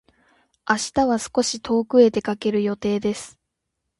[0.67, 3.37] 明日は少し遠くへ出かける予定です。